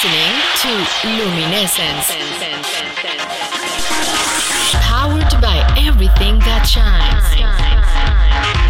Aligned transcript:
listening 0.00 0.36
to 0.62 0.70
Luminescence. 1.08 2.06
Powered 4.82 5.40
by 5.42 5.56
everything 5.76 6.38
that 6.40 6.62
shines. 6.62 8.67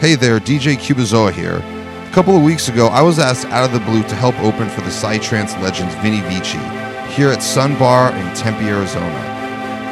Hey 0.00 0.14
there, 0.14 0.40
DJ 0.40 0.78
Cubazoa 0.78 1.30
here. 1.30 1.56
A 1.56 2.10
couple 2.14 2.34
of 2.34 2.42
weeks 2.42 2.70
ago, 2.70 2.86
I 2.86 3.02
was 3.02 3.18
asked 3.18 3.44
out 3.48 3.66
of 3.66 3.72
the 3.74 3.84
blue 3.84 4.02
to 4.04 4.14
help 4.14 4.34
open 4.40 4.70
for 4.70 4.80
the 4.80 4.88
Psytrance 4.88 5.60
legends 5.60 5.94
Vini 5.96 6.22
Vici 6.22 6.56
here 7.12 7.28
at 7.28 7.42
Sun 7.42 7.78
Bar 7.78 8.10
in 8.16 8.34
Tempe, 8.34 8.64
Arizona. 8.64 9.04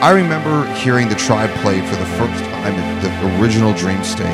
I 0.01 0.13
remember 0.13 0.65
hearing 0.77 1.11
the 1.11 1.15
tribe 1.15 1.51
played 1.61 1.85
for 1.85 1.97
the 1.97 2.07
first 2.17 2.43
time 2.43 2.73
at 2.73 3.03
the 3.03 3.39
original 3.39 3.75
Dreamstate 3.75 4.25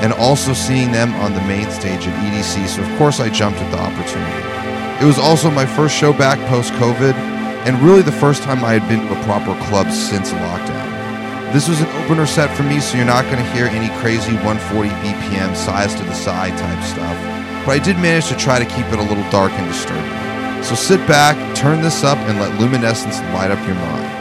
and 0.00 0.12
also 0.12 0.52
seeing 0.52 0.92
them 0.92 1.12
on 1.14 1.34
the 1.34 1.40
main 1.40 1.68
stage 1.72 2.06
at 2.06 2.14
EDC, 2.22 2.68
so 2.68 2.84
of 2.84 2.96
course 2.96 3.18
I 3.18 3.28
jumped 3.28 3.58
at 3.58 3.70
the 3.72 3.80
opportunity. 3.80 5.04
It 5.04 5.08
was 5.08 5.18
also 5.18 5.50
my 5.50 5.66
first 5.66 5.96
show 5.96 6.12
back 6.12 6.38
post 6.48 6.72
COVID 6.74 7.14
and 7.66 7.82
really 7.82 8.02
the 8.02 8.12
first 8.12 8.44
time 8.44 8.64
I 8.64 8.78
had 8.78 8.88
been 8.88 9.04
to 9.04 9.20
a 9.20 9.24
proper 9.24 9.60
club 9.64 9.90
since 9.90 10.30
lockdown. 10.30 10.85
This 11.56 11.70
was 11.70 11.80
an 11.80 11.88
opener 12.04 12.26
set 12.26 12.54
for 12.54 12.64
me, 12.64 12.80
so 12.80 12.98
you're 12.98 13.06
not 13.06 13.24
going 13.32 13.42
to 13.42 13.52
hear 13.52 13.64
any 13.64 13.88
crazy 14.00 14.34
140 14.44 14.90
BPM 14.90 15.56
size 15.56 15.94
to 15.94 16.04
the 16.04 16.12
side 16.12 16.52
type 16.58 16.84
stuff. 16.84 17.16
But 17.64 17.72
I 17.72 17.78
did 17.78 17.96
manage 17.96 18.28
to 18.28 18.36
try 18.36 18.58
to 18.58 18.66
keep 18.66 18.84
it 18.92 18.98
a 18.98 19.02
little 19.02 19.24
dark 19.30 19.52
and 19.52 19.66
disturbing. 19.66 20.62
So 20.62 20.74
sit 20.74 21.00
back, 21.08 21.34
turn 21.56 21.80
this 21.80 22.04
up, 22.04 22.18
and 22.28 22.38
let 22.38 22.60
luminescence 22.60 23.20
light 23.32 23.50
up 23.50 23.66
your 23.66 23.74
mind. 23.74 24.15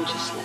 Into 0.00 0.39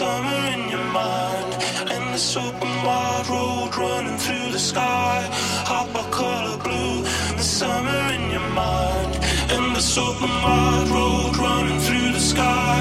summer 0.00 0.40
in 0.54 0.62
your 0.70 0.86
mind. 1.00 1.52
And 1.92 2.04
this 2.14 2.34
open 2.34 2.72
wide 2.86 3.26
road 3.28 3.70
running 3.76 4.16
through 4.24 4.48
the 4.56 4.62
sky. 4.72 5.18
Hop 5.72 5.90
a 6.02 6.04
color 6.20 6.56
blue, 6.64 7.02
the 7.40 7.46
summer 7.58 8.00
in 8.16 8.22
your 8.34 8.48
mind. 8.62 9.12
And 9.54 9.76
this 9.76 9.98
open 9.98 10.32
wide 10.44 10.88
road 10.96 11.36
running 11.36 11.80
through 11.86 12.12
the 12.18 12.24
sky. 12.32 12.80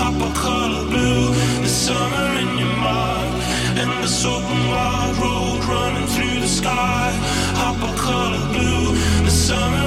Hop 0.00 0.18
a 0.28 0.30
color 0.46 0.84
blue, 0.92 1.24
the 1.66 1.72
summer 1.86 2.28
in 2.42 2.50
your 2.62 2.76
mind. 2.90 3.34
And 3.80 3.92
this 4.02 4.24
open 4.34 4.60
wide 4.72 5.16
road 5.22 5.60
running 5.74 6.08
through 6.14 6.38
the 6.46 6.52
sky. 6.60 7.08
Hop 7.62 7.78
a 7.90 7.92
color 8.08 8.44
blue, 8.54 8.86
the 9.28 9.34
summer 9.46 9.85